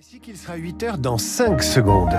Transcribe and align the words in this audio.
Il 0.00 0.36
sera 0.36 0.54
8 0.54 0.82
heures 0.84 0.98
dans 0.98 1.18
5 1.18 1.60
secondes. 1.60 2.14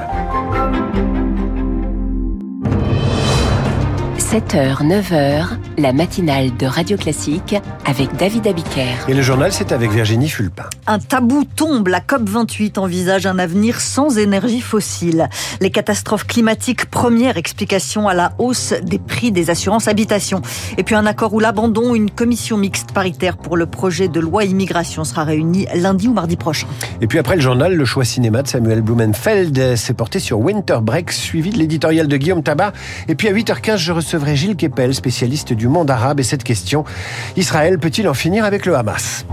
7h, 4.17 4.83
9h, 4.83 5.57
la 5.79 5.93
matinale 5.93 6.55
de 6.57 6.65
Radio 6.65 6.97
Classique 6.97 7.55
avec 7.85 8.15
David 8.17 8.47
Abiker. 8.47 9.07
Et 9.07 9.13
le 9.13 9.21
journal, 9.21 9.51
c'est 9.53 9.71
avec 9.71 9.91
Virginie 9.91 10.27
Fulpin. 10.27 10.65
Un 10.87 10.99
tabou 10.99 11.45
tombe. 11.55 11.87
La 11.87 12.01
COP28 12.01 12.77
envisage 12.79 13.25
un 13.25 13.39
avenir 13.39 13.79
sans 13.79 14.17
énergie 14.17 14.59
fossile. 14.59 15.29
Les 15.61 15.71
catastrophes 15.71 16.27
climatiques, 16.27 16.85
première 16.85 17.37
explication 17.37 18.07
à 18.07 18.13
la 18.13 18.33
hausse 18.39 18.73
des 18.83 18.99
prix 18.99 19.31
des 19.31 19.49
assurances 19.49 19.87
habitation. 19.87 20.41
Et 20.77 20.83
puis 20.83 20.95
un 20.95 21.05
accord 21.05 21.33
ou 21.33 21.39
l'abandon, 21.39 21.95
une 21.95 22.11
commission 22.11 22.57
mixte 22.57 22.91
paritaire 22.91 23.37
pour 23.37 23.55
le 23.55 23.65
projet 23.65 24.09
de 24.09 24.19
loi 24.19 24.43
immigration 24.43 25.05
sera 25.05 25.23
réunie 25.23 25.65
lundi 25.75 26.07
ou 26.07 26.13
mardi 26.13 26.35
prochain. 26.35 26.67
Et 26.99 27.07
puis 27.07 27.19
après 27.19 27.35
le 27.35 27.41
journal, 27.41 27.73
le 27.73 27.85
choix 27.85 28.03
cinéma 28.03 28.43
de 28.43 28.47
Samuel 28.47 28.81
Blumenfeld 28.81 29.75
s'est 29.77 29.93
porté 29.93 30.19
sur 30.19 30.39
Winter 30.39 30.79
Break, 30.81 31.11
suivi 31.11 31.51
de 31.51 31.57
l'éditorial 31.57 32.07
de 32.07 32.17
Guillaume 32.17 32.43
Tabar. 32.43 32.73
Et 33.07 33.15
puis 33.15 33.29
à 33.29 33.33
8h15, 33.33 33.77
je 33.77 33.93
recevrai 33.93 34.35
Gilles 34.35 34.57
Kepel, 34.57 34.93
spécialiste 34.93 35.53
du 35.53 35.68
monde 35.69 35.89
arabe, 35.89 36.19
et 36.19 36.23
cette 36.23 36.43
question, 36.43 36.83
Israël 37.37 37.79
peut-il 37.79 38.07
en 38.07 38.13
finir 38.13 38.45
avec 38.45 38.65
le 38.65 38.75
Hamas? 38.75 39.25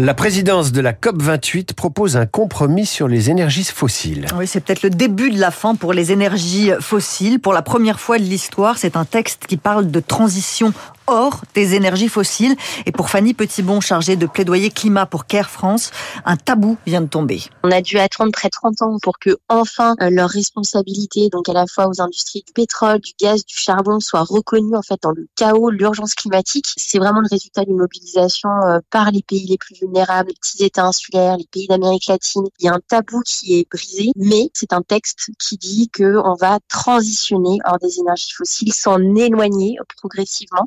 La 0.00 0.14
présidence 0.14 0.70
de 0.70 0.80
la 0.80 0.92
COP28 0.92 1.74
propose 1.74 2.16
un 2.16 2.26
compromis 2.26 2.86
sur 2.86 3.08
les 3.08 3.30
énergies 3.30 3.64
fossiles. 3.64 4.26
Oui, 4.36 4.46
c'est 4.46 4.60
peut-être 4.60 4.84
le 4.84 4.90
début 4.90 5.30
de 5.30 5.40
la 5.40 5.50
fin 5.50 5.74
pour 5.74 5.92
les 5.92 6.12
énergies 6.12 6.70
fossiles. 6.78 7.40
Pour 7.40 7.52
la 7.52 7.62
première 7.62 7.98
fois 7.98 8.18
de 8.18 8.22
l'histoire, 8.22 8.78
c'est 8.78 8.96
un 8.96 9.04
texte 9.04 9.46
qui 9.48 9.56
parle 9.56 9.90
de 9.90 9.98
transition 9.98 10.72
hors 11.08 11.40
des 11.54 11.74
énergies 11.74 12.08
fossiles. 12.08 12.56
Et 12.86 12.92
pour 12.92 13.10
Fanny 13.10 13.34
Petitbon, 13.34 13.80
chargée 13.80 14.16
de 14.16 14.26
plaidoyer 14.26 14.70
climat 14.70 15.06
pour 15.06 15.26
Care 15.26 15.50
France, 15.50 15.90
un 16.24 16.36
tabou 16.36 16.76
vient 16.86 17.00
de 17.00 17.08
tomber. 17.08 17.42
On 17.64 17.70
a 17.70 17.80
dû 17.80 17.98
attendre 17.98 18.30
près 18.32 18.48
de 18.48 18.52
30 18.52 18.82
ans 18.82 18.96
pour 19.02 19.18
que 19.18 19.36
enfin 19.48 19.94
euh, 20.00 20.10
leur 20.10 20.30
responsabilité, 20.30 21.28
donc 21.30 21.48
à 21.48 21.52
la 21.52 21.66
fois 21.66 21.88
aux 21.88 22.00
industries 22.00 22.44
du 22.46 22.52
pétrole, 22.52 23.00
du 23.00 23.12
gaz, 23.20 23.44
du 23.44 23.56
charbon, 23.56 24.00
soit 24.00 24.22
reconnue 24.22 24.76
en 24.76 24.82
fait 24.82 24.98
dans 25.02 25.12
le 25.12 25.26
chaos, 25.36 25.70
l'urgence 25.70 26.14
climatique. 26.14 26.66
C'est 26.76 26.98
vraiment 26.98 27.20
le 27.20 27.28
résultat 27.30 27.64
d'une 27.64 27.78
mobilisation 27.78 28.50
euh, 28.66 28.78
par 28.90 29.10
les 29.10 29.22
pays 29.22 29.46
les 29.46 29.58
plus 29.58 29.76
vulnérables, 29.80 30.28
les 30.28 30.34
petits 30.34 30.64
États 30.64 30.86
insulaires, 30.86 31.36
les 31.36 31.48
pays 31.50 31.66
d'Amérique 31.66 32.06
latine. 32.06 32.44
Il 32.60 32.66
y 32.66 32.68
a 32.68 32.74
un 32.74 32.80
tabou 32.86 33.20
qui 33.24 33.58
est 33.58 33.68
brisé, 33.70 34.12
mais 34.16 34.50
c'est 34.54 34.72
un 34.72 34.82
texte 34.82 35.30
qui 35.38 35.56
dit 35.56 35.88
que 35.90 36.18
on 36.24 36.34
va 36.34 36.58
transitionner 36.68 37.58
hors 37.66 37.78
des 37.78 37.98
énergies 37.98 38.32
fossiles, 38.32 38.72
s'en 38.72 38.98
éloigner 39.14 39.76
progressivement, 39.96 40.66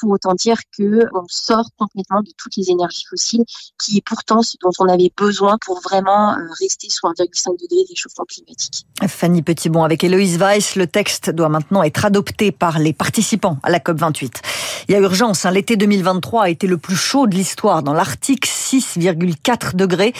pour 0.00 0.10
autant 0.10 0.34
dire 0.34 0.58
que 0.76 1.06
on 1.14 1.24
sort 1.28 1.68
complètement 1.78 2.22
de 2.22 2.30
toutes 2.36 2.56
les 2.56 2.70
énergies 2.70 3.04
fossiles, 3.08 3.44
qui 3.82 3.98
est 3.98 4.04
pourtant 4.04 4.42
ce 4.42 4.56
dont 4.62 4.70
on 4.78 4.88
avait 4.88 5.12
besoin 5.16 5.56
pour 5.64 5.80
vraiment 5.80 6.32
euh, 6.32 6.40
rester 6.60 6.88
sous 6.90 7.06
1,5 7.06 7.52
degré 7.60 7.84
d'échauffement 7.88 8.24
climatique. 8.24 8.86
Fanny 9.06 9.42
Petitbon 9.42 9.84
avec 9.84 10.02
Héloïse 10.04 10.38
Weiss, 10.38 10.76
le 10.76 10.86
texte 10.86 11.30
doit 11.30 11.48
maintenant 11.48 11.82
être 11.82 12.04
adopté 12.04 12.52
par 12.52 12.78
les 12.78 12.92
participants 12.92 13.58
à 13.62 13.70
la 13.70 13.78
COP28. 13.78 14.40
Il 14.88 14.92
y 14.92 14.94
a 14.94 15.00
urgence, 15.00 15.44
hein. 15.44 15.50
l'été 15.50 15.76
2023 15.76 16.44
a 16.44 16.48
été 16.48 16.68
le 16.68 16.78
plus 16.78 16.94
chaud 16.94 17.26
de 17.26 17.34
l'histoire 17.34 17.82
dans 17.82 17.92
l'Arctique, 17.92 18.46
6,4 18.46 19.74
degrés. 19.74 20.12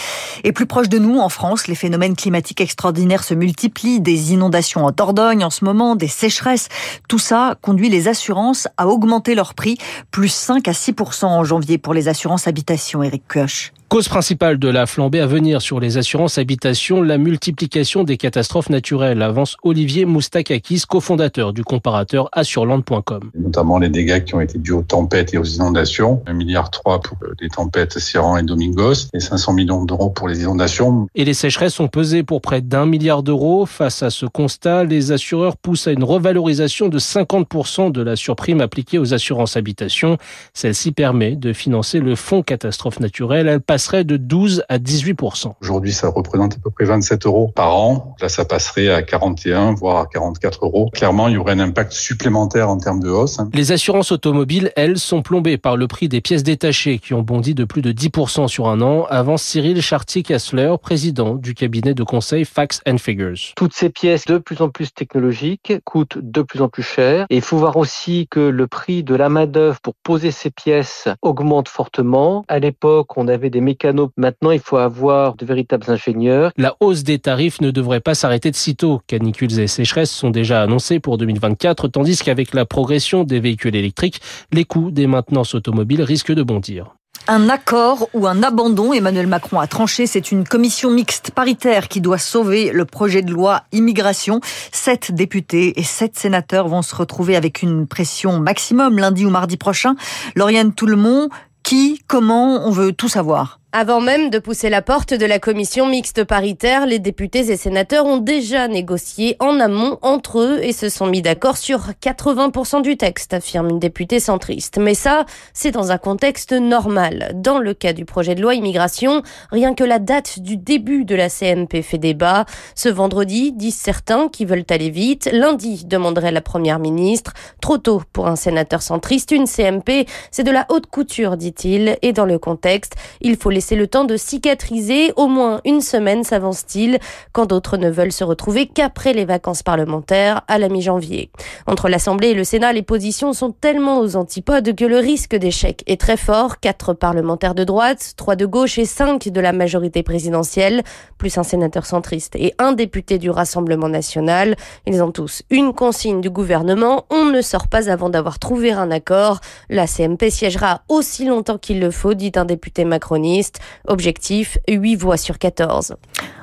Et 0.43 0.51
plus 0.51 0.67
proche 0.67 0.89
de 0.89 0.99
nous, 0.99 1.19
en 1.19 1.29
France, 1.29 1.69
les 1.69 1.77
phénomènes 1.77 2.17
climatiques 2.17 2.61
extraordinaires 2.61 3.23
se 3.23 3.35
multiplient, 3.35 4.01
des 4.01 4.33
inondations 4.33 4.85
en 4.85 4.91
Dordogne 4.91 5.45
en 5.45 5.51
ce 5.51 5.65
moment, 5.65 5.95
des 5.95 6.09
sécheresses. 6.09 6.69
Tout 7.09 7.21
ça 7.21 7.57
conduit 7.63 7.89
les 7.89 8.09
assurances 8.09 8.67
à 8.77 8.89
augmenter 8.89 9.37
leur 9.37 9.55
prix, 9.55 9.79
plus 10.11 10.31
5 10.31 10.67
à 10.67 10.73
6 10.73 10.95
en 11.23 11.45
janvier 11.45 11.79
pour 11.79 11.95
les 11.95 12.09
assurances 12.09 12.49
habitation, 12.49 13.05
Eric 13.05 13.23
Koch. 13.29 13.73
Cause 13.89 14.09
principale 14.09 14.59
de 14.59 14.69
la 14.69 14.85
flambée 14.85 15.21
à 15.21 15.29
venir 15.29 15.63
sur 15.63 15.79
les 15.79 15.97
assurances 15.97 16.39
habitation, 16.39 17.03
la 17.03 17.19
multiplication 17.19 18.03
des 18.03 18.17
catastrophes 18.17 18.69
naturelles, 18.69 19.23
avance 19.23 19.57
Olivier 19.63 20.07
Moustakakis, 20.07 20.83
cofondateur 20.89 21.53
du 21.53 21.63
comparateur 21.63 22.29
assurland.com. 22.33 23.31
Notamment 23.39 23.79
les 23.79 23.89
dégâts 23.89 24.25
qui 24.25 24.35
ont 24.35 24.41
été 24.41 24.59
dus 24.59 24.73
aux 24.73 24.83
tempêtes 24.83 25.35
et 25.35 25.39
aux 25.39 25.45
inondations. 25.45 26.21
1,3 26.27 26.35
milliard 26.35 26.71
pour 26.73 27.17
les 27.41 27.49
tempêtes 27.49 27.97
Sierran 28.01 28.37
et 28.39 28.43
Domingos 28.43 29.07
et 29.15 29.21
500 29.21 29.53
millions 29.53 29.85
d'euros 29.85 30.11
pour 30.11 30.27
les 30.27 30.41
inondations. 30.41 31.07
Et 31.15 31.25
les 31.25 31.35
sécheresses 31.35 31.79
ont 31.79 31.87
pesé 31.87 32.25
pour 32.25 32.41
près 32.41 32.63
d'un 32.63 32.87
milliard 32.87 33.23
d'euros. 33.23 33.67
Face 33.67 34.03
à 34.03 34.11
ce 34.11 34.27
constat, 34.27 34.83
les 34.83 35.13
assureurs 35.13 35.57
poussent 35.57 35.87
à 35.87 35.93
une 35.93 36.03
revalorisation 36.05 36.89
de 36.89 36.99
50% 36.99 37.93
de 37.93 38.03
la 38.03 38.17
surprime 38.17 38.61
appliquée 38.61 38.99
aux 38.99 39.15
assurances 39.15 39.57
habitation. 39.57 40.19
Celle-ci 40.55 40.91
permet 40.91 41.37
de 41.37 41.53
financer 41.53 42.01
le 42.01 42.17
fonds 42.17 42.43
catastrophe 42.43 42.99
naturelle. 42.99 43.47
Elle 43.47 43.61
passerait 43.77 44.05
de 44.05 44.17
12 44.17 44.65
à 44.71 44.79
18 44.79 45.21
Aujourd'hui, 45.61 45.93
ça 45.93 46.09
représente 46.09 46.55
à 46.55 46.57
peu 46.63 46.71
près 46.71 46.87
27 46.87 47.27
euros 47.27 47.53
par 47.55 47.77
an. 47.77 48.17
Là, 48.23 48.31
ça 48.31 48.47
passerait 48.47 48.89
à 48.89 49.03
41, 49.03 49.75
voire 49.75 49.99
à 49.99 50.07
44 50.07 50.65
euros. 50.65 50.89
Clairement, 50.95 51.29
il 51.29 51.35
y 51.35 51.37
aurait 51.37 51.53
un 51.53 51.61
impact 51.61 51.93
supplémentaire 51.93 52.71
en 52.71 52.79
termes 52.79 53.01
de 53.01 53.11
hausse. 53.11 53.39
Hein. 53.39 53.51
Les 53.53 53.73
assurances 53.73 54.13
automobiles, 54.13 54.73
elles, 54.77 54.99
sont 54.99 55.21
plombées 55.21 55.59
par 55.59 55.77
le 55.77 55.89
prix 55.89 56.09
des 56.09 56.23
pièces 56.23 56.43
détachées 56.43 56.99
qui 56.99 57.13
ont 57.13 57.21
bondi 57.21 57.55
de 57.55 57.65
plus 57.65 57.83
de 57.83 57.93
10 57.93 58.11
sur 58.47 58.69
un 58.69 58.81
an, 58.81 59.05
avance 59.11 59.43
Cyril 59.43 59.83
Chartier-Kassler, 59.83 60.77
président 60.81 61.35
du 61.35 61.53
cabinet 61.53 61.93
de 61.93 62.03
conseil 62.03 62.47
Facts 62.47 62.81
and 62.89 62.97
Figures. 62.97 63.53
Toutes 63.57 63.75
ces 63.75 63.91
pièces 63.91 64.25
de 64.25 64.39
plus 64.39 64.63
en 64.63 64.71
plus 64.71 64.95
technologiques 64.95 65.75
coûtent 65.85 66.17
de 66.19 66.41
plus 66.41 66.63
en 66.63 66.71
plus 66.71 66.83
cher. 66.83 67.27
Et 67.29 67.37
il 67.37 67.43
faut 67.43 67.59
voir 67.59 67.77
aussi 67.77 68.27
que 68.31 68.41
le 68.41 68.67
prix 68.67 69.05
de 69.05 69.15
la 69.15 69.29
main-d'œuvre 69.29 69.81
pour 69.83 69.95
poser 70.03 70.31
ces 70.31 70.51
pièces 70.51 71.09
augmente 71.21 71.69
fortement. 71.69 72.43
À 72.49 72.59
l'époque, 72.59 73.19
on 73.19 73.29
avait 73.29 73.51
des 73.51 73.66
mécanos. 73.67 74.11
Maintenant, 74.17 74.53
il 74.53 74.61
faut 74.61 74.79
avoir 74.79 75.35
de 75.35 75.45
véritables 75.45 75.91
ingénieurs. 75.91 76.53
La 76.57 76.77
hausse 76.81 77.03
des 77.03 77.19
tarifs 77.19 77.61
ne 77.61 77.71
devrait 77.71 78.01
pas 78.01 78.15
s'arrêter 78.15 78.51
de 78.51 78.57
sitôt. 78.57 79.03
Canicules 79.07 79.61
et 79.61 79.67
sécheresses 79.67 80.11
sont 80.11 80.31
déjà 80.31 80.63
annoncées 80.63 81.01
pour 81.01 81.19
2024, 81.19 81.89
tandis 81.89 82.19
qu'avec 82.23 82.55
la 82.55 82.65
progression 82.65 83.25
des 83.25 83.41
véhicules 83.41 83.77
électriques, 83.77 84.21
les 84.53 84.65
coûts 84.65 84.91
des 84.91 85.07
maintenances 85.07 85.55
automobiles 85.55 86.03
risquent 86.03 86.33
de 86.33 86.43
bondir. 86.43 86.97
Un 87.29 87.49
accord 87.49 88.09
ou 88.15 88.29
un 88.29 88.45
abandon, 88.45 88.93
Emmanuel 88.93 89.27
Macron 89.27 89.59
a 89.59 89.67
tranché, 89.67 90.07
c'est 90.07 90.31
une 90.31 90.45
commission 90.47 90.93
mixte 90.93 91.33
paritaire 91.33 91.89
qui 91.89 92.01
doit 92.01 92.19
sauver 92.19 92.71
le 92.71 92.85
projet 92.85 93.23
de 93.23 93.33
loi 93.33 93.65
immigration. 93.73 94.41
Sept 94.71 95.11
députés 95.11 95.81
et 95.81 95.83
sept 95.83 96.17
sénateurs 96.17 96.69
vont 96.69 96.83
se 96.83 96.95
retrouver 96.95 97.35
avec 97.35 97.63
une 97.63 97.89
pression 97.89 98.39
maximum 98.39 99.01
lundi 99.01 99.27
ou 99.27 99.31
mardi 99.31 99.57
prochain. 99.57 99.97
Lauriane 100.37 100.73
Tout-le-Monde, 100.73 101.29
qui, 101.67 102.01
comment, 102.07 102.65
on 102.65 102.71
veut 102.71 102.93
tout 102.93 103.09
savoir. 103.09 103.59
Avant 103.73 104.01
même 104.01 104.31
de 104.31 104.39
pousser 104.39 104.71
la 104.71 104.81
porte 104.81 105.13
de 105.13 105.27
la 105.27 105.41
commission 105.41 105.87
mixte 105.87 106.23
paritaire, 106.23 106.87
les 106.87 107.01
députés 107.01 107.51
et 107.51 107.57
sénateurs 107.57 108.07
ont 108.07 108.17
déjà 108.17 108.69
négocié 108.69 109.37
en 109.41 109.59
amont 109.59 109.99
entre 110.03 110.39
eux 110.39 110.61
et 110.63 110.73
se 110.73 110.89
sont 110.89 111.07
mis 111.07 111.21
d'accord 111.21 111.57
sur 111.57 111.91
80% 112.01 112.81
du 112.81 112.97
texte, 112.97 113.35
affirme 113.35 113.69
une 113.69 113.81
députée 113.81 114.21
centriste. 114.21 114.79
Mais 114.79 114.95
ça, 114.95 115.27
c'est 115.53 115.73
dans 115.73 115.91
un 115.91 115.99
contexte 115.99 116.53
normal. 116.53 117.33
Dans 117.35 117.59
le 117.59 117.75
cas 117.75 117.93
du 117.93 118.05
projet 118.05 118.37
de 118.37 118.41
loi 118.41 118.55
immigration, 118.55 119.23
rien 119.51 119.75
que 119.75 119.85
la 119.85 119.99
date 119.99 120.39
du 120.39 120.57
début 120.57 121.05
de 121.05 121.17
la 121.17 121.29
CMP 121.29 121.83
fait 121.83 121.99
débat. 121.99 122.47
Ce 122.77 122.89
vendredi, 122.89 123.53
disent 123.53 123.77
certains 123.77 124.29
qui 124.29 124.45
veulent 124.45 124.65
aller 124.71 124.91
vite. 124.91 125.29
Lundi, 125.33 125.85
demanderait 125.85 126.33
la 126.33 126.41
première 126.41 126.79
ministre. 126.79 127.35
Trop 127.61 127.79
tôt 127.79 128.01
pour 128.13 128.29
un 128.29 128.37
sénateur 128.37 128.81
centriste, 128.81 129.33
une 129.33 129.47
CMP, 129.47 130.07
c'est 130.31 130.45
de 130.45 130.53
la 130.53 130.67
haute 130.71 130.87
couture, 130.87 131.37
dit-il. 131.37 131.99
Et 132.03 132.13
dans 132.13 132.27
le 132.27 132.39
contexte, 132.39 132.95
il 133.21 133.37
faut 133.37 133.51
laisser 133.57 133.75
le 133.75 133.87
temps 133.87 134.05
de 134.05 134.19
cicatriser. 134.19 135.15
Au 135.17 135.29
moins 135.29 135.63
une 135.65 135.81
semaine, 135.81 136.25
s'avance-t-il, 136.25 136.99
quand 137.33 137.47
d'autres 137.47 137.79
ne 137.79 137.89
veulent 137.89 138.13
se 138.13 138.23
retrouver 138.23 138.67
qu'après 138.67 139.15
les 139.15 139.25
vacances 139.25 139.63
parlementaires 139.63 140.43
à 140.47 140.59
la 140.59 140.69
mi-janvier. 140.69 141.31
Entre 141.67 141.89
l'Assemblée 141.89 142.29
et 142.29 142.35
le 142.35 142.45
Sénat, 142.45 142.75
les 142.75 142.83
positions 142.83 143.33
sont 143.33 143.53
tellement 143.53 144.01
aux 144.01 144.15
antipodes 144.15 144.77
que 144.77 144.85
le 144.85 144.99
risque 144.99 145.35
d'échec 145.35 145.83
est 145.87 145.99
très 145.99 146.19
fort. 146.19 146.61
Quatre 146.61 146.93
parlementaires 146.93 147.55
de 147.55 147.65
droite, 147.65 148.13
trois 148.19 148.37
de 148.37 148.45
gauche 148.45 148.79
et 148.79 148.85
cinq 148.85 149.29
de 149.29 149.41
la 149.41 149.55
majorité 149.55 150.03
présidentielle, 150.03 150.83
plus 151.17 151.39
un 151.39 151.43
sénateur 151.43 151.87
centriste 151.87 152.37
et 152.37 152.53
un 152.59 152.73
député 152.73 153.17
du 153.17 153.31
Rassemblement 153.31 153.89
national. 153.89 154.55
Ils 154.87 155.03
ont 155.03 155.13
tous 155.13 155.45
une 155.49 155.73
consigne 155.73 156.21
du 156.21 156.29
gouvernement. 156.29 157.07
On 157.09 157.25
ne 157.25 157.41
sort 157.41 157.69
pas 157.69 157.89
avant 157.89 158.11
d'avoir 158.11 158.39
trouvé 158.39 158.73
un 158.73 158.91
accord. 158.91 159.41
La 159.71 159.87
CMP 159.87 160.29
siégera 160.29 160.83
aussi 160.91 161.25
longtemps 161.25 161.57
qu'il 161.57 161.81
le 161.81 161.91
faut, 161.91 162.13
dit 162.13 162.33
un 162.37 162.45
député 162.45 162.85
macroniste. 162.85 163.46
Objectif, 163.87 164.59
8 164.69 164.97
voix 164.97 165.17
sur 165.17 165.39
14. 165.39 165.97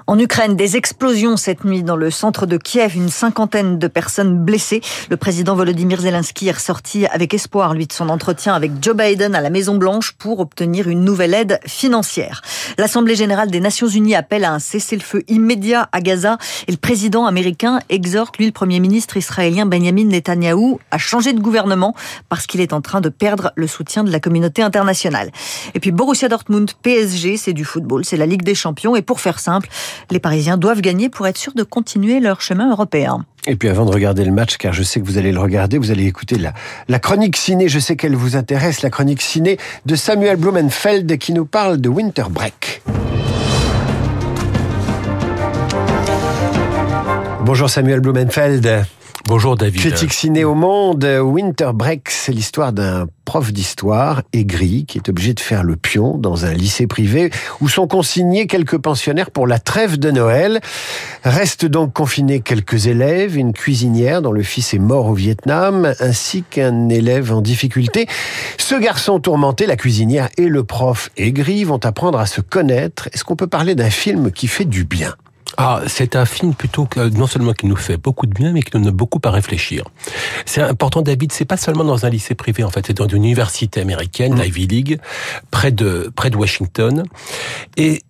En 0.06 0.20
Ukraine, 0.20 0.58
des 0.58 0.76
explosions 0.76 1.38
cette 1.38 1.64
nuit 1.64 1.82
dans 1.82 1.96
le 1.96 2.12
centre 2.12 2.46
de 2.46 2.58
Kiev, 2.58 2.98
une 2.98 3.08
cinquantaine 3.08 3.80
de 3.80 3.88
personnes 3.88 4.38
blessées. 4.38 4.82
Le 5.10 5.16
président 5.16 5.56
Volodymyr 5.56 6.02
Zelensky 6.02 6.50
est 6.50 6.54
ressorti 6.54 7.06
avec 7.06 7.34
espoir, 7.34 7.74
lui, 7.74 7.88
de 7.88 7.94
son 7.94 8.10
entretien 8.10 8.54
avec 8.54 8.72
Joe 8.82 8.98
Biden 8.98 9.34
à 9.34 9.40
la 9.40 9.50
Maison-Blanche 9.50 10.12
pour 10.18 10.42
obtenir 10.42 10.90
une 10.90 11.06
nouvelle 11.06 11.34
aide 11.34 11.60
financière. 11.66 12.42
L'Assemblée 12.78 13.16
générale 13.16 13.50
des 13.50 13.62
Nations 13.62 13.88
unies 13.88 14.14
appelle 14.14 14.44
à 14.44 14.52
un 14.52 14.60
cessez-le-feu 14.60 15.24
immédiat 15.30 15.88
à 15.94 16.02
Gaza 16.02 16.38
et 16.68 16.72
le 16.72 16.78
président 16.78 17.26
américain 17.26 17.80
exhorte, 17.88 18.38
lui, 18.38 18.48
le 18.48 18.52
premier 18.52 18.82
ministre 18.82 19.16
israélien 19.16 19.66
Benjamin 19.66 20.06
Netanyahou 20.06 20.82
à 20.92 20.98
changer 20.98 21.32
de 21.32 21.40
gouvernement 21.40 21.96
parce 22.28 22.46
qu'il 22.46 22.60
est 22.60 22.74
en 22.74 22.82
train 22.82 23.00
de 23.00 23.10
perdre 23.10 23.54
le 23.56 23.68
soutien 23.68 24.04
de 24.04 24.12
la 24.12 24.20
communauté 24.20 24.64
internationale. 24.64 25.32
Et 25.76 25.80
puis 25.80 25.92
Borussia 25.92 26.28
Dortmund, 26.28 26.72
PSG, 26.82 27.38
c'est 27.38 27.54
du 27.54 27.64
football, 27.64 28.04
c'est 28.04 28.18
la 28.18 28.26
Ligue 28.26 28.44
des 28.44 28.56
Champions 28.56 28.98
et 28.98 29.02
pour 29.02 29.22
faire 29.22 29.40
simple, 29.40 29.70
les 30.12 30.20
Parisiens 30.20 30.58
doivent 30.58 30.82
gagner 30.82 31.10
pour 31.10 31.28
être 31.28 31.38
sûrs 31.38 31.54
de 31.54 31.64
continuer 31.64 32.20
leur 32.20 32.42
chemin 32.42 32.72
européen. 32.72 33.26
Et 33.46 33.56
puis 33.56 33.70
avant 33.70 33.86
de 33.86 33.92
regarder 33.92 34.24
le 34.24 34.32
match, 34.32 34.58
car 34.58 34.74
je 34.74 34.84
sais 34.84 35.02
que 35.02 35.06
vous 35.06 35.18
allez 35.18 35.32
le 35.32 35.40
regarder, 35.40 35.78
vous 35.78 35.92
allez 35.92 36.06
écouter 36.06 36.38
la, 36.38 36.54
la 36.88 37.00
chronique 37.00 37.36
ciné, 37.36 37.68
je 37.68 37.80
sais 37.80 37.96
qu'elle 37.96 38.16
vous 38.16 38.36
intéresse, 38.36 38.82
la 38.82 38.90
chronique 38.90 39.22
ciné 39.22 39.58
de 39.86 39.96
Samuel 39.96 40.38
Blumenfeld 40.38 41.18
qui 41.18 41.34
nous 41.34 41.46
parle 41.46 41.82
de 41.82 41.90
Winter 41.90 42.26
Break. 42.30 42.82
Bonjour 47.46 47.70
Samuel 47.70 48.00
Blumenfeld. 48.00 48.86
Bonjour 49.26 49.56
David. 49.56 49.80
Critique 49.80 50.12
ciné 50.12 50.44
au 50.44 50.54
monde, 50.54 51.06
Winter 51.06 51.72
Break, 51.74 52.10
c'est 52.10 52.34
l'histoire 52.34 52.74
d'un 52.74 53.08
prof 53.24 53.54
d'histoire 53.54 54.22
aigri 54.34 54.84
qui 54.86 54.98
est 54.98 55.08
obligé 55.08 55.34
de 55.34 55.40
faire 55.40 55.64
le 55.64 55.78
pion 55.78 56.18
dans 56.18 56.44
un 56.44 56.52
lycée 56.54 56.88
privé 56.88 57.32
où 57.62 57.70
sont 57.70 57.88
consignés 57.88 58.48
quelques 58.48 58.78
pensionnaires 58.78 59.32
pour 59.32 59.48
la 59.48 59.60
trêve 59.60 59.98
de 59.98 60.12
Noël. 60.12 60.60
Restent 61.24 61.66
donc 61.66 61.94
confinés 61.94 62.42
quelques 62.42 62.88
élèves, 62.88 63.38
une 63.38 63.54
cuisinière 63.54 64.22
dont 64.22 64.34
le 64.34 64.44
fils 64.44 64.74
est 64.74 64.80
mort 64.80 65.06
au 65.06 65.14
Vietnam, 65.14 65.94
ainsi 66.02 66.44
qu'un 66.44 66.90
élève 66.90 67.32
en 67.32 67.40
difficulté. 67.40 68.08
Ce 68.58 68.76
garçon 68.76 69.22
tourmenté, 69.22 69.68
la 69.68 69.78
cuisinière 69.78 70.28
et 70.38 70.50
le 70.50 70.66
prof 70.66 71.12
aigri 71.16 71.64
vont 71.64 71.80
apprendre 71.86 72.20
à 72.20 72.26
se 72.26 72.42
connaître. 72.42 73.08
Est-ce 73.14 73.24
qu'on 73.24 73.38
peut 73.38 73.48
parler 73.48 73.74
d'un 73.74 73.90
film 73.90 74.34
qui 74.34 74.48
fait 74.48 74.66
du 74.66 74.84
bien? 74.84 75.16
Ah, 75.58 75.82
c'est 75.88 76.16
un 76.16 76.26
film 76.26 76.54
plutôt 76.54 76.86
que 76.86 77.10
non 77.10 77.28
seulement 77.28 77.54
qui 77.54 77.68
nous 77.68 77.76
fait 77.76 77.98
beaucoup 77.98 78.26
de 78.26 78.34
bien, 78.34 78.52
mais 78.52 78.62
qui 78.62 78.76
nous 78.78 78.84
donne 78.84 78.94
beaucoup 78.94 79.20
à 79.24 79.32
réfléchir. 79.32 79.86
C'est 80.46 80.62
important, 80.62 81.02
David. 81.02 81.32
C'est 81.32 81.46
pas 81.46 81.58
seulement 81.58 81.84
dans 81.84 82.06
un 82.06 82.10
lycée 82.10 82.36
privé, 82.36 82.64
en 82.64 82.70
fait, 82.70 82.88
c'est 82.88 82.98
dans 82.98 83.08
une 83.08 83.24
université 83.24 83.82
américaine, 83.82 84.36
mmh. 84.36 84.42
l'Ivy 84.42 84.68
League, 84.68 85.00
près 85.52 85.72
de 85.72 86.12
près 86.16 86.30
de 86.30 86.38
Washington. 86.38 87.04
Et 87.78 88.02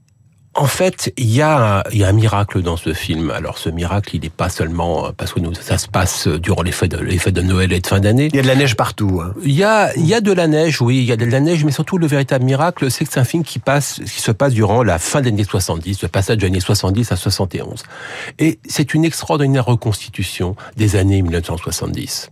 en 0.56 0.68
fait, 0.68 1.12
il 1.18 1.34
y, 1.34 1.42
a, 1.42 1.84
il 1.92 1.98
y 1.98 2.04
a 2.04 2.10
un 2.10 2.14
miracle 2.14 2.62
dans 2.62 2.78
ce 2.78 2.94
film. 2.94 3.32
Alors, 3.32 3.58
ce 3.58 3.70
miracle, 3.70 4.16
il 4.16 4.22
n'est 4.22 4.30
pas 4.30 4.50
seulement 4.50 5.12
parce 5.18 5.34
que 5.34 5.40
nous, 5.40 5.54
ça 5.56 5.80
se 5.80 5.88
passe 5.88 6.28
durant 6.28 6.62
les 6.62 6.72
fêtes, 6.72 6.92
de, 6.92 6.98
les 6.98 7.18
fêtes 7.18 7.34
de 7.34 7.42
Noël 7.42 7.74
et 7.74 7.80
de 7.80 7.88
fin 7.88 8.00
d'année. 8.00 8.30
Il 8.32 8.36
y 8.36 8.40
a 8.40 8.44
de 8.44 8.48
la 8.48 8.56
neige 8.56 8.76
partout. 8.76 9.20
Hein. 9.24 9.34
Il 9.44 9.52
y 9.52 9.64
a, 9.64 9.96
il 9.96 10.06
y 10.06 10.14
a 10.14 10.22
de 10.22 10.32
la 10.32 10.48
neige, 10.48 10.80
oui, 10.82 11.00
il 11.00 11.06
y 11.06 11.12
a 11.12 11.18
de 11.18 11.26
la 11.26 11.40
neige, 11.40 11.66
mais 11.66 11.72
surtout 11.72 11.98
le 11.98 12.06
véritable 12.06 12.46
miracle, 12.46 12.92
c'est 12.92 13.04
que 13.04 13.12
c'est 13.12 13.20
un 13.20 13.26
film 13.26 13.44
qui 13.44 13.58
passe, 13.58 14.00
qui 14.06 14.22
se 14.22 14.32
passe 14.32 14.54
durant 14.54 14.84
la 14.84 15.00
fin 15.00 15.22
des 15.22 15.30
années 15.30 15.44
70, 15.44 16.04
le 16.04 16.08
passage 16.08 16.38
des 16.38 16.46
années 16.46 16.60
70 16.60 17.12
à 17.12 17.16
71. 17.16 17.84
Et 18.38 18.60
c'est 18.68 18.94
une 18.94 19.06
extraordinaire 19.06 19.66
reconstitution 19.66 20.56
des 20.78 20.96
années 20.96 21.24
1970 21.24 22.30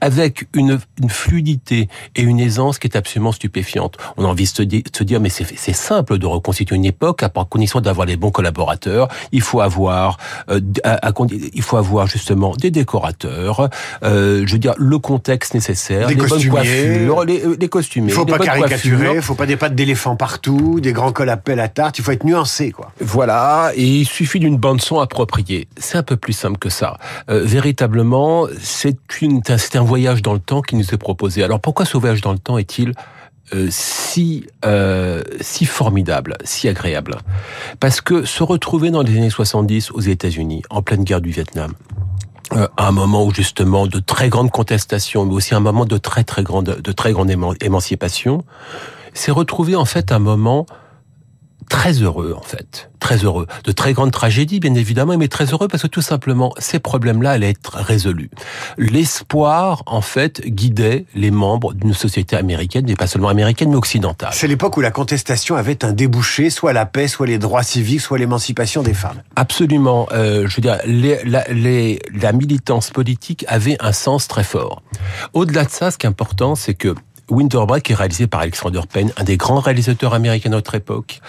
avec 0.00 0.46
une, 0.54 0.78
une, 1.00 1.10
fluidité 1.10 1.88
et 2.14 2.22
une 2.22 2.40
aisance 2.40 2.78
qui 2.78 2.86
est 2.86 2.96
absolument 2.96 3.32
stupéfiante. 3.32 3.96
On 4.16 4.24
a 4.24 4.28
envie 4.28 4.44
de 4.44 4.48
se 4.48 5.02
dire, 5.02 5.20
mais 5.20 5.30
c'est 5.30 5.72
simple 5.72 6.18
de 6.18 6.26
reconstituer 6.26 6.76
une 6.76 6.84
époque 6.84 7.22
à 7.22 7.28
condition 7.28 7.80
d'avoir 7.80 8.06
les 8.06 8.16
bons 8.16 8.30
collaborateurs. 8.30 9.08
Il 9.32 9.40
faut 9.40 9.60
avoir, 9.60 10.18
euh, 10.50 10.60
à, 10.84 11.12
il 11.54 11.62
faut 11.62 11.76
avoir 11.76 12.06
justement 12.06 12.54
des 12.56 12.70
décorateurs. 12.70 13.68
Euh, 14.02 14.44
je 14.46 14.52
veux 14.52 14.58
dire 14.58 14.74
le 14.78 14.98
contexte 14.98 15.54
nécessaire, 15.54 16.08
des 16.08 16.14
les 16.14 16.26
bonnes 16.26 16.48
coiffures, 16.48 17.24
les, 17.24 17.44
euh, 17.44 17.56
les 17.58 17.68
costumiers. 17.68 18.12
Il 18.12 18.14
faut 18.14 18.26
pas 18.26 18.38
caricaturer, 18.38 19.16
il 19.16 19.22
faut 19.22 19.34
pas 19.34 19.46
des 19.46 19.56
pattes 19.56 19.74
d'éléphant 19.74 20.16
partout, 20.16 20.80
des 20.80 20.92
grands 20.92 21.12
cols 21.12 21.30
à 21.30 21.36
pelle 21.36 21.60
à 21.60 21.68
tarte. 21.68 21.98
Il 21.98 22.04
faut 22.04 22.12
être 22.12 22.24
nuancé, 22.24 22.70
quoi. 22.70 22.92
Voilà, 23.00 23.72
et 23.74 23.84
il 23.84 24.06
suffit 24.06 24.40
d'une 24.40 24.56
bande 24.56 24.80
son 24.80 25.00
appropriée. 25.00 25.68
C'est 25.78 25.98
un 25.98 26.02
peu 26.02 26.16
plus 26.16 26.32
simple 26.32 26.58
que 26.58 26.68
ça. 26.68 26.98
Euh, 27.30 27.42
véritablement, 27.44 28.46
c'est 28.60 28.96
une 29.20 29.42
c'est 29.58 29.76
un 29.76 29.82
voyage 29.82 30.22
dans 30.22 30.32
le 30.32 30.38
temps 30.40 30.62
qui 30.62 30.76
nous 30.76 30.94
est 30.94 30.98
proposé. 30.98 31.42
Alors 31.42 31.60
pourquoi 31.60 31.84
ce 31.84 31.96
voyage 31.96 32.20
dans 32.20 32.32
le 32.32 32.38
temps 32.38 32.58
est-il 32.58 32.94
euh, 33.54 33.68
si 33.70 34.46
euh, 34.64 35.22
si 35.40 35.66
formidable, 35.66 36.36
si 36.42 36.68
agréable? 36.68 37.18
Parce 37.78 38.00
que 38.00 38.24
se 38.24 38.42
retrouver 38.42 38.90
dans 38.90 39.02
les 39.02 39.16
années 39.16 39.30
70 39.30 39.92
aux 39.92 40.00
États-Unis, 40.00 40.62
en 40.68 40.82
pleine 40.82 41.04
guerre 41.04 41.20
du 41.20 41.30
Vietnam, 41.30 41.72
euh, 42.54 42.66
à 42.76 42.88
un 42.88 42.92
moment 42.92 43.24
où 43.24 43.32
justement 43.32 43.86
de 43.86 44.00
très 44.00 44.28
grandes 44.28 44.50
contestations, 44.50 45.24
mais 45.26 45.34
aussi 45.34 45.54
un 45.54 45.60
moment 45.60 45.84
de 45.84 45.96
très 45.96 46.24
très 46.24 46.42
grande 46.42 46.80
de 46.82 46.92
très 46.92 47.12
grande 47.12 47.30
émancipation, 47.60 48.44
c'est 49.14 49.30
retrouver 49.30 49.76
en 49.76 49.84
fait 49.84 50.10
un 50.10 50.18
moment 50.18 50.66
très 51.68 51.92
heureux 51.92 52.34
en 52.36 52.42
fait, 52.42 52.90
très 53.00 53.18
heureux, 53.18 53.46
de 53.64 53.72
très 53.72 53.92
grandes 53.92 54.12
tragédies 54.12 54.60
bien 54.60 54.74
évidemment, 54.74 55.16
mais 55.16 55.28
très 55.28 55.46
heureux 55.46 55.68
parce 55.68 55.82
que 55.82 55.88
tout 55.88 56.02
simplement 56.02 56.52
ces 56.58 56.78
problèmes-là 56.78 57.32
allaient 57.32 57.50
être 57.50 57.76
résolus. 57.76 58.30
L'espoir 58.78 59.82
en 59.86 60.00
fait 60.00 60.40
guidait 60.46 61.06
les 61.14 61.30
membres 61.30 61.74
d'une 61.74 61.94
société 61.94 62.36
américaine, 62.36 62.84
mais 62.86 62.96
pas 62.96 63.06
seulement 63.06 63.28
américaine 63.28 63.70
mais 63.70 63.76
occidentale. 63.76 64.30
C'est 64.32 64.48
l'époque 64.48 64.76
où 64.76 64.80
la 64.80 64.90
contestation 64.90 65.56
avait 65.56 65.84
un 65.84 65.92
débouché, 65.92 66.50
soit 66.50 66.72
la 66.72 66.86
paix, 66.86 67.08
soit 67.08 67.26
les 67.26 67.38
droits 67.38 67.62
civiques, 67.62 68.00
soit 68.00 68.18
l'émancipation 68.18 68.82
des 68.82 68.94
femmes. 68.94 69.22
Absolument, 69.36 70.08
euh, 70.12 70.46
je 70.46 70.56
veux 70.56 70.62
dire, 70.62 70.78
les, 70.86 71.22
la, 71.24 71.44
les, 71.48 71.98
la 72.12 72.32
militance 72.32 72.90
politique 72.90 73.44
avait 73.48 73.76
un 73.80 73.92
sens 73.92 74.28
très 74.28 74.44
fort. 74.44 74.82
Au-delà 75.32 75.64
de 75.64 75.70
ça, 75.70 75.90
ce 75.90 75.98
qui 75.98 76.06
est 76.06 76.08
important, 76.08 76.54
c'est 76.54 76.74
que 76.74 76.94
Winter 77.30 77.64
Break 77.66 77.90
est 77.90 77.94
réalisé 77.94 78.26
par 78.26 78.40
Alexander 78.40 78.80
Payne, 78.90 79.12
un 79.16 79.24
des 79.24 79.36
grands 79.36 79.60
réalisateurs 79.60 80.14
américains 80.14 80.50
de 80.50 80.54
notre 80.54 80.74
époque. 80.74 81.20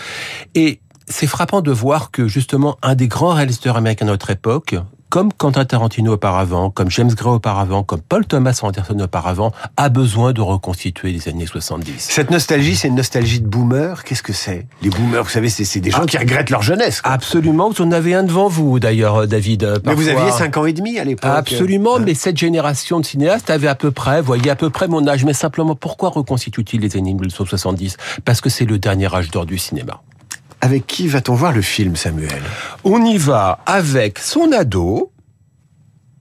Et 0.53 0.79
c'est 1.07 1.27
frappant 1.27 1.61
de 1.61 1.71
voir 1.71 2.11
que 2.11 2.27
justement 2.27 2.77
un 2.81 2.95
des 2.95 3.07
grands 3.07 3.33
réalisateurs 3.33 3.77
américains 3.77 4.05
de 4.05 4.11
notre 4.11 4.29
époque, 4.29 4.75
comme 5.09 5.31
Quentin 5.31 5.65
Tarantino 5.65 6.13
auparavant, 6.13 6.69
comme 6.69 6.89
James 6.91 7.13
Gray 7.13 7.33
auparavant, 7.33 7.83
comme 7.83 8.01
Paul 8.01 8.25
Thomas 8.25 8.59
Anderson 8.61 8.99
auparavant, 8.99 9.51
a 9.77 9.89
besoin 9.89 10.33
de 10.33 10.41
reconstituer 10.41 11.11
les 11.11 11.29
années 11.29 11.45
70. 11.45 11.93
Cette 11.97 12.31
nostalgie, 12.31 12.75
c'est 12.75 12.87
une 12.89 12.95
nostalgie 12.95 13.39
de 13.39 13.47
boomer. 13.47 14.03
Qu'est-ce 14.03 14.23
que 14.23 14.33
c'est? 14.33 14.67
Les 14.81 14.89
boomers, 14.89 15.23
vous 15.23 15.29
savez, 15.29 15.49
c'est 15.49 15.79
des 15.79 15.91
gens 15.91 16.05
qui 16.05 16.17
regrettent 16.17 16.49
leur 16.49 16.61
jeunesse. 16.61 17.01
Quoi. 17.01 17.11
Absolument. 17.11 17.69
Vous 17.69 17.81
en 17.81 17.91
avez 17.91 18.13
un 18.13 18.23
devant 18.23 18.47
vous, 18.47 18.79
d'ailleurs, 18.79 19.27
David. 19.27 19.79
Parfois. 19.81 19.81
Mais 19.85 19.93
vous 19.95 20.07
aviez 20.09 20.31
5 20.31 20.57
ans 20.57 20.65
et 20.65 20.73
demi 20.73 20.99
à 20.99 21.03
l'époque. 21.03 21.31
Absolument. 21.33 21.97
Hein 21.97 22.03
mais 22.05 22.13
cette 22.13 22.37
génération 22.37 22.99
de 22.99 23.05
cinéastes 23.05 23.49
avait 23.49 23.67
à 23.67 23.75
peu 23.75 23.91
près, 23.91 24.21
voyez, 24.21 24.49
à 24.49 24.55
peu 24.55 24.69
près 24.69 24.87
mon 24.87 25.07
âge. 25.07 25.23
Mais 25.25 25.33
simplement, 25.33 25.75
pourquoi 25.75 26.09
reconstitue-t-il 26.09 26.81
les 26.81 26.97
années 26.97 27.13
1970 27.13 27.97
Parce 28.25 28.41
que 28.41 28.49
c'est 28.49 28.65
le 28.65 28.77
dernier 28.77 29.13
âge 29.13 29.31
d'or 29.31 29.45
du 29.45 29.57
cinéma. 29.57 30.01
Avec 30.67 30.85
qui 30.85 31.07
va-t-on 31.07 31.33
voir 31.33 31.53
le 31.53 31.61
film, 31.61 31.95
Samuel? 31.95 32.41
On 32.83 33.05
y 33.05 33.17
va 33.17 33.59
avec 33.65 34.19
son 34.19 34.51
ado, 34.51 35.13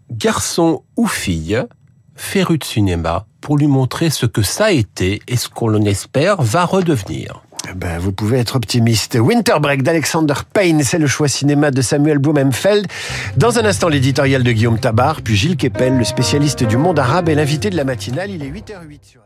garçon 0.08 0.84
ou 0.96 1.08
fille, 1.08 1.60
féru 2.14 2.56
de 2.56 2.62
cinéma, 2.62 3.26
pour 3.40 3.58
lui 3.58 3.66
montrer 3.66 4.08
ce 4.08 4.24
que 4.24 4.42
ça 4.42 4.66
a 4.66 4.70
été 4.70 5.20
et 5.26 5.36
ce 5.36 5.48
qu'on 5.48 5.74
espère 5.82 6.40
va 6.42 6.64
redevenir. 6.64 7.42
Ben, 7.74 7.98
vous 7.98 8.12
pouvez 8.12 8.38
être 8.38 8.54
optimiste. 8.54 9.18
Winter 9.20 9.56
Break 9.60 9.82
d'Alexander 9.82 10.34
Payne, 10.52 10.84
c'est 10.84 10.98
le 10.98 11.08
choix 11.08 11.26
cinéma 11.26 11.72
de 11.72 11.82
Samuel 11.82 12.18
Blumenfeld. 12.18 12.86
Dans 13.36 13.58
un 13.58 13.64
instant, 13.64 13.88
l'éditorial 13.88 14.44
de 14.44 14.52
Guillaume 14.52 14.78
Tabar, 14.78 15.22
puis 15.22 15.34
Gilles 15.34 15.56
Kepel, 15.56 15.98
le 15.98 16.04
spécialiste 16.04 16.62
du 16.62 16.76
monde 16.76 17.00
arabe 17.00 17.28
et 17.28 17.34
l'invité 17.34 17.68
de 17.68 17.76
la 17.76 17.82
matinale. 17.82 18.30
Il 18.30 18.44
est 18.44 18.50
8h08 18.50 18.98
sur 19.02 19.25